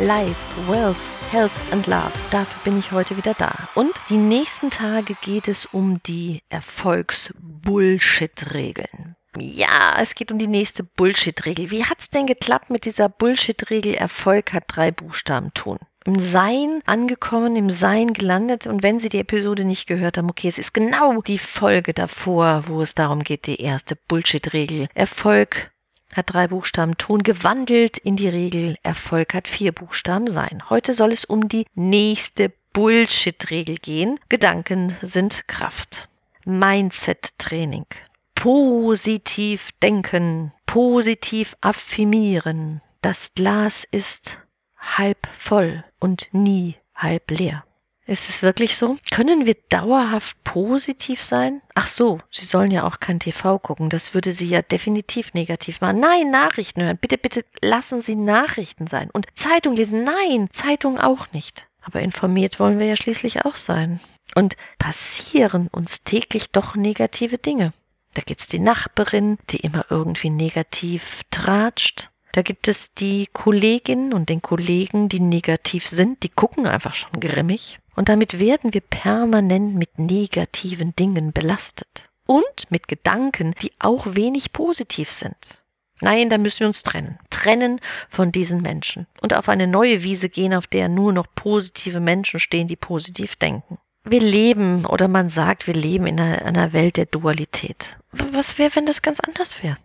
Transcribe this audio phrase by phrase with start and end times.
[0.00, 0.36] Life,
[0.68, 2.12] Wealth, Health and Love.
[2.30, 3.68] Dafür bin ich heute wieder da.
[3.74, 9.16] Und die nächsten Tage geht es um die Erfolgs-Bullshit-Regeln.
[9.36, 11.72] Ja, es geht um die nächste Bullshit-Regel.
[11.72, 13.94] Wie hat's denn geklappt mit dieser Bullshit-Regel?
[13.94, 18.66] Erfolg hat drei Buchstaben tun im Sein angekommen, im Sein gelandet.
[18.66, 22.62] Und wenn Sie die Episode nicht gehört haben, okay, es ist genau die Folge davor,
[22.66, 24.88] wo es darum geht, die erste Bullshit-Regel.
[24.94, 25.70] Erfolg
[26.14, 30.62] hat drei Buchstaben Ton gewandelt in die Regel Erfolg hat vier Buchstaben sein.
[30.70, 34.18] Heute soll es um die nächste Bullshit-Regel gehen.
[34.28, 36.08] Gedanken sind Kraft.
[36.44, 37.86] Mindset-Training.
[38.34, 42.80] Positiv denken, positiv affirmieren.
[43.02, 44.38] Das Glas ist
[44.78, 47.64] halb voll und nie halb leer.
[48.08, 48.96] Ist es wirklich so?
[49.10, 51.60] Können wir dauerhaft positiv sein?
[51.74, 53.90] Ach so, Sie sollen ja auch kein TV gucken.
[53.90, 56.00] Das würde Sie ja definitiv negativ machen.
[56.00, 56.96] Nein, Nachrichten hören.
[56.96, 59.10] Bitte, bitte lassen Sie Nachrichten sein.
[59.12, 60.04] Und Zeitung lesen.
[60.04, 61.68] Nein, Zeitung auch nicht.
[61.82, 64.00] Aber informiert wollen wir ja schließlich auch sein.
[64.34, 67.74] Und passieren uns täglich doch negative Dinge.
[68.14, 72.08] Da gibt's die Nachbarin, die immer irgendwie negativ tratscht.
[72.32, 77.20] Da gibt es die Kolleginnen und den Kollegen, die negativ sind, die gucken einfach schon
[77.20, 77.78] grimmig.
[77.98, 82.08] Und damit werden wir permanent mit negativen Dingen belastet.
[82.26, 85.64] Und mit Gedanken, die auch wenig positiv sind.
[86.00, 87.18] Nein, da müssen wir uns trennen.
[87.28, 89.08] Trennen von diesen Menschen.
[89.20, 93.34] Und auf eine neue Wiese gehen, auf der nur noch positive Menschen stehen, die positiv
[93.34, 93.78] denken.
[94.04, 97.98] Wir leben, oder man sagt, wir leben in einer, Welt der Dualität.
[98.12, 99.76] Was wäre, wenn das ganz anders wäre?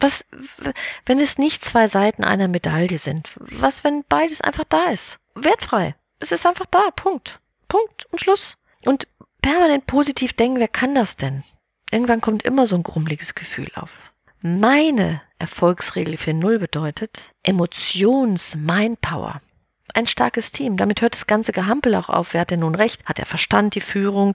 [0.00, 0.26] Was,
[1.04, 3.30] wenn es nicht zwei Seiten einer Medaille sind?
[3.36, 5.20] Was, wenn beides einfach da ist?
[5.36, 5.94] Wertfrei.
[6.18, 6.90] Es ist einfach da.
[6.90, 7.40] Punkt.
[7.76, 8.56] Punkt und Schluss.
[8.86, 9.06] Und
[9.42, 11.44] permanent positiv denken, wer kann das denn?
[11.90, 14.10] Irgendwann kommt immer so ein grummeliges Gefühl auf.
[14.40, 19.42] Meine Erfolgsregel für Null bedeutet Emotions-Mindpower.
[19.92, 20.78] Ein starkes Team.
[20.78, 22.32] Damit hört das ganze Gehampel auch auf.
[22.32, 23.04] Wer hat denn nun recht?
[23.04, 24.34] Hat der Verstand die Führung?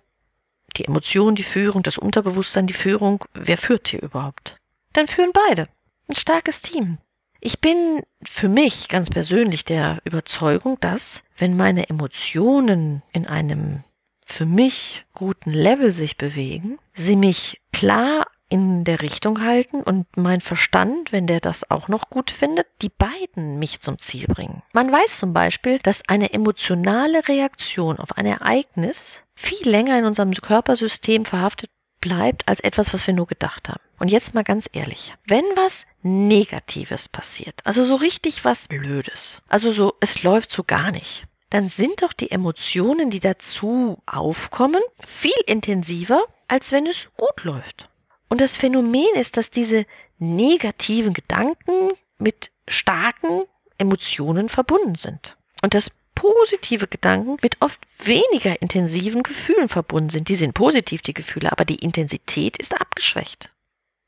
[0.78, 1.81] Die Emotion die Führung?
[1.81, 3.25] Das Unterbewusstsein die Führung?
[3.34, 4.58] Wer führt hier überhaupt?
[4.94, 5.68] Dann führen beide.
[6.08, 7.00] Ein starkes Team.
[7.44, 13.84] Ich bin für mich ganz persönlich der Überzeugung, dass wenn meine Emotionen in einem
[14.28, 20.40] für mich guten Level sich bewegen, sie mich klar in der Richtung halten und mein
[20.40, 24.62] Verstand, wenn der das auch noch gut findet, die beiden mich zum Ziel bringen.
[24.73, 30.31] Man weiß zum Beispiel, dass eine emotionale Reaktion auf ein Ereignis viel länger in unserem
[30.31, 31.72] Körpersystem verhaftet
[32.02, 33.81] bleibt als etwas, was wir nur gedacht haben.
[34.01, 39.72] Und jetzt mal ganz ehrlich, wenn was Negatives passiert, also so richtig was Blödes, also
[39.72, 45.40] so, es läuft so gar nicht, dann sind doch die Emotionen, die dazu aufkommen, viel
[45.45, 47.91] intensiver, als wenn es gut läuft.
[48.28, 49.85] Und das Phänomen ist, dass diese
[50.17, 53.44] negativen Gedanken mit starken
[53.78, 55.38] Emotionen verbunden sind.
[55.61, 60.28] Und das positive Gedanken mit oft weniger intensiven Gefühlen verbunden sind.
[60.28, 63.51] Die sind positiv, die Gefühle, aber die Intensität ist abgeschwächt.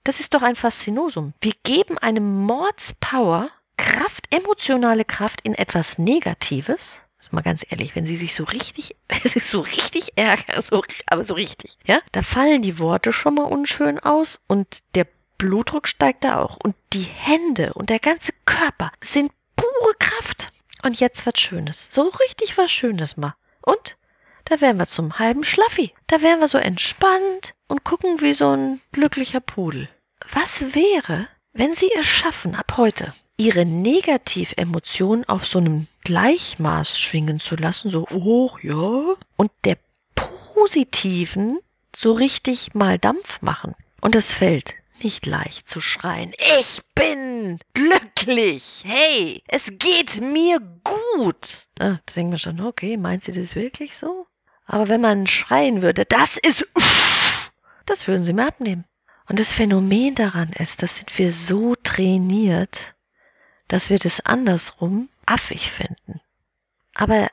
[0.04, 1.34] Das ist doch ein Faszinosum.
[1.42, 7.04] Wir geben einem Mordspower Kraft, emotionale Kraft in etwas Negatives.
[7.18, 11.24] Also mal ganz ehrlich, wenn Sie sich so richtig, ist so richtig ärgern, so, aber
[11.24, 16.26] so richtig, ja, da fallen die Worte schon mal unschön aus und der Blutdruck steigt
[16.26, 20.52] da auch und die Hände und der ganze Körper sind pure Kraft.
[20.84, 21.88] Und jetzt was Schönes.
[21.92, 23.36] So richtig was Schönes mal.
[23.62, 23.96] Und?
[24.46, 25.94] Da wären wir zum halben Schlaffi.
[26.08, 29.88] Da wären wir so entspannt und gucken wie so ein glücklicher Pudel.
[30.32, 37.40] Was wäre, wenn Sie es schaffen, ab heute Ihre Negativemotionen auf so einem Gleichmaß schwingen
[37.40, 39.78] zu lassen, so, oh, ja, und der
[40.16, 41.60] positiven
[41.96, 43.76] so richtig mal Dampf machen.
[44.02, 46.34] Und es fällt nicht leicht zu schreien.
[46.60, 48.84] Ich bin glücklich.
[48.86, 51.68] Hey, es geht mir gut.
[51.76, 54.28] Da denkt man schon, okay, meint sie das wirklich so?
[54.66, 56.68] Aber wenn man schreien würde, das ist,
[57.86, 58.86] das würden sie mir abnehmen.
[59.28, 62.94] Und das Phänomen daran ist, dass sind wir so trainiert,
[63.68, 66.22] dass wir das andersrum affig finden.
[66.94, 67.30] Aber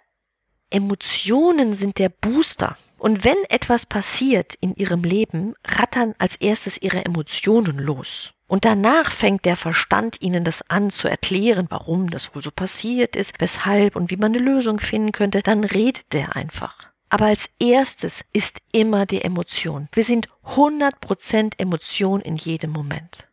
[0.71, 2.77] Emotionen sind der Booster.
[2.97, 8.35] Und wenn etwas passiert in ihrem Leben, rattern als erstes ihre Emotionen los.
[8.47, 13.17] Und danach fängt der Verstand ihnen das an zu erklären, warum das wohl so passiert
[13.17, 15.43] ist, weshalb und wie man eine Lösung finden könnte.
[15.43, 16.90] Dann redet der einfach.
[17.11, 19.89] Aber als erstes ist immer die Emotion.
[19.93, 23.29] Wir sind 100% Emotion in jedem Moment.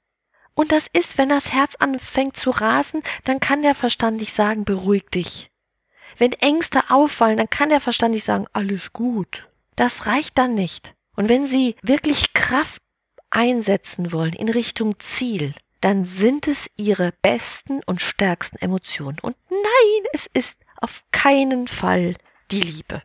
[0.56, 4.66] Und das ist, wenn das Herz anfängt zu rasen, dann kann der Verstand nicht sagen,
[4.66, 5.52] beruhig dich.
[6.18, 9.48] Wenn Ängste auffallen, dann kann der Verstand nicht sagen, alles gut.
[9.76, 10.96] Das reicht dann nicht.
[11.16, 12.82] Und wenn Sie wirklich Kraft
[13.30, 19.20] einsetzen wollen in Richtung Ziel, dann sind es ihre besten und stärksten Emotionen.
[19.22, 22.16] Und nein, es ist auf keinen Fall
[22.50, 23.04] die Liebe.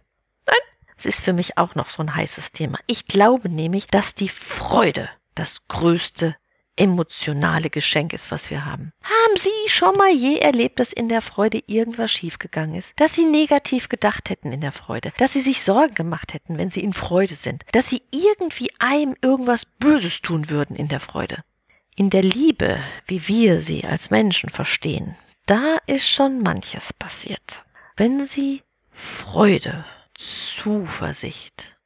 [1.03, 2.79] Es ist für mich auch noch so ein heißes Thema.
[2.87, 6.37] Ich glaube nämlich, dass die Freude das größte
[6.77, 8.93] emotionale Geschenk ist, was wir haben.
[9.03, 12.93] Haben Sie schon mal je erlebt, dass in der Freude irgendwas schiefgegangen ist?
[13.01, 15.13] Dass Sie negativ gedacht hätten in der Freude?
[15.19, 17.65] Dass Sie sich Sorgen gemacht hätten, wenn Sie in Freude sind?
[17.73, 21.43] Dass Sie irgendwie einem irgendwas Böses tun würden in der Freude?
[21.97, 22.79] In der Liebe,
[23.09, 25.17] wie wir sie als Menschen verstehen,
[25.47, 27.65] da ist schon manches passiert.
[27.97, 29.85] Wenn Sie Freude,
[30.63, 31.77] Zuversicht,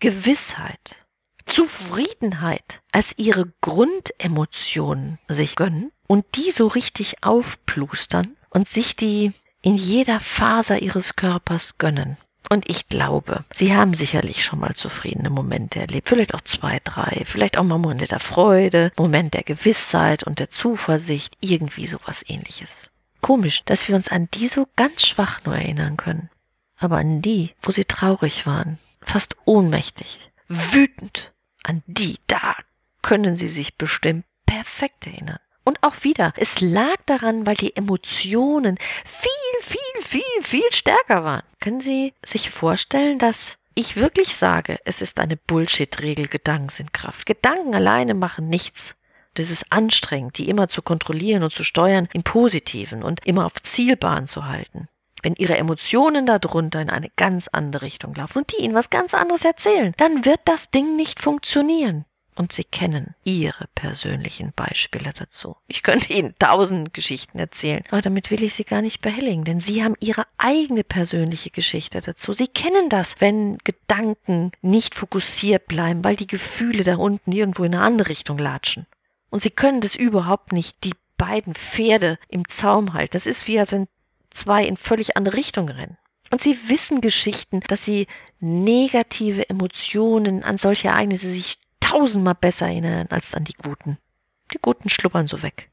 [0.00, 1.04] Gewissheit,
[1.44, 9.74] Zufriedenheit als ihre Grundemotionen sich gönnen und die so richtig aufplustern und sich die in
[9.74, 12.16] jeder Faser ihres Körpers gönnen.
[12.50, 16.08] Und ich glaube, Sie haben sicherlich schon mal zufriedene Momente erlebt.
[16.08, 17.20] Vielleicht auch zwei, drei.
[17.26, 21.36] Vielleicht auch mal Momente der Freude, Moment der Gewissheit und der Zuversicht.
[21.42, 22.90] Irgendwie sowas ähnliches.
[23.20, 26.30] Komisch, dass wir uns an die so ganz schwach nur erinnern können.
[26.78, 31.32] Aber an die, wo sie traurig waren, fast ohnmächtig, wütend,
[31.64, 32.56] an die da
[33.02, 35.38] können Sie sich bestimmt perfekt erinnern.
[35.64, 39.30] Und auch wieder, es lag daran, weil die Emotionen viel,
[39.60, 41.42] viel, viel, viel stärker waren.
[41.60, 47.26] Können Sie sich vorstellen, dass ich wirklich sage, es ist eine Bullshit-Regel, Gedanken sind Kraft.
[47.26, 48.96] Gedanken alleine machen nichts.
[49.34, 53.62] Das ist anstrengend, die immer zu kontrollieren und zu steuern im Positiven und immer auf
[53.62, 54.88] Zielbahn zu halten.
[55.22, 59.14] Wenn ihre Emotionen darunter in eine ganz andere Richtung laufen und die ihnen was ganz
[59.14, 62.04] anderes erzählen, dann wird das Ding nicht funktionieren.
[62.38, 65.56] Und sie kennen ihre persönlichen Beispiele dazu.
[65.66, 69.58] Ich könnte Ihnen tausend Geschichten erzählen, aber damit will ich Sie gar nicht behelligen, denn
[69.58, 72.32] Sie haben Ihre eigene persönliche Geschichte dazu.
[72.32, 77.74] Sie kennen das, wenn Gedanken nicht fokussiert bleiben, weil die Gefühle da unten irgendwo in
[77.74, 78.86] eine andere Richtung latschen.
[79.30, 83.14] Und Sie können das überhaupt nicht, die beiden Pferde im Zaum halten.
[83.14, 83.88] Das ist wie als wenn
[84.38, 85.98] zwei in völlig andere Richtungen rennen.
[86.30, 88.06] Und sie wissen Geschichten, dass sie
[88.40, 93.98] negative Emotionen an solche Ereignisse sich tausendmal besser erinnern als an die guten.
[94.52, 95.70] Die guten schluppern so weg.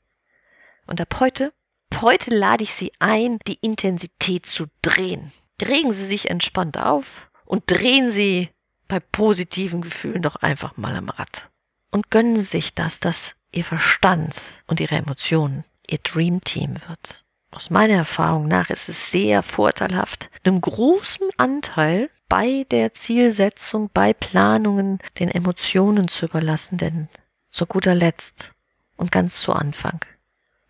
[0.88, 1.54] Und ab heute,
[2.00, 5.32] heute lade ich Sie ein, die Intensität zu drehen.
[5.58, 8.50] Drehen Sie sich entspannt auf und drehen Sie
[8.88, 11.50] bei positiven Gefühlen doch einfach mal am Rad.
[11.92, 14.36] Und gönnen Sie sich das, dass Ihr Verstand
[14.68, 17.25] und Ihre Emotionen Ihr Dream Team wird
[17.56, 24.14] aus meiner Erfahrung nach ist es sehr vorteilhaft, einem großen Anteil bei der Zielsetzung, bei
[24.14, 27.08] Planungen den Emotionen zu überlassen, denn
[27.50, 28.54] zu guter Letzt
[28.98, 30.00] und ganz zu Anfang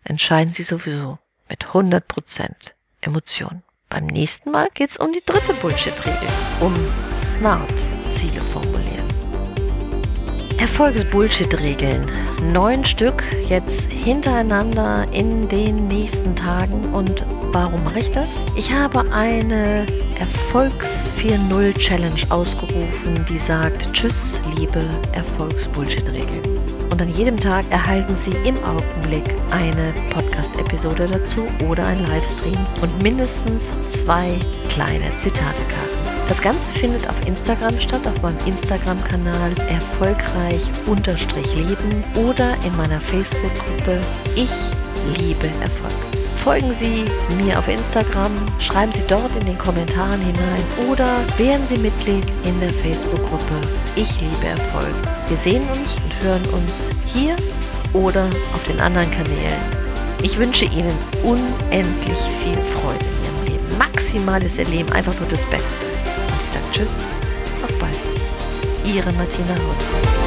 [0.04, 1.18] entscheiden Sie sowieso
[1.48, 3.62] mit 100 Prozent Emotionen.
[3.88, 6.28] Beim nächsten Mal geht's um die dritte Bullshit-Regel,
[6.60, 6.74] um
[7.14, 8.75] smart Ziele formulieren.
[10.58, 12.06] Erfolgs-Bullshit-Regeln.
[12.52, 16.94] Neun Stück jetzt hintereinander in den nächsten Tagen.
[16.94, 18.46] Und warum mache ich das?
[18.56, 19.86] Ich habe eine
[20.18, 26.58] Erfolgs 4.0 Challenge ausgerufen, die sagt Tschüss, liebe Erfolgs-Bullshit-Regeln.
[26.90, 33.02] Und an jedem Tag erhalten Sie im Augenblick eine Podcast-Episode dazu oder ein Livestream und
[33.02, 34.38] mindestens zwei
[34.68, 35.95] kleine Zitatekarten.
[36.28, 44.00] Das Ganze findet auf Instagram statt, auf meinem Instagram-Kanal erfolgreich-leben oder in meiner Facebook-Gruppe
[44.34, 44.50] Ich
[45.18, 45.94] liebe Erfolg.
[46.34, 47.04] Folgen Sie
[47.36, 51.06] mir auf Instagram, schreiben Sie dort in den Kommentaren hinein oder
[51.38, 53.60] werden Sie Mitglied in der Facebook-Gruppe
[53.94, 54.96] Ich liebe Erfolg.
[55.28, 57.36] Wir sehen uns und hören uns hier
[57.92, 59.60] oder auf den anderen Kanälen.
[60.22, 63.78] Ich wünsche Ihnen unendlich viel Freude in Ihrem Leben.
[63.78, 65.86] Maximales Erleben, einfach nur das Beste.
[66.56, 67.04] Sage Tschüss,
[67.62, 67.98] auf bald.
[68.84, 70.25] Ihre Martina Haut.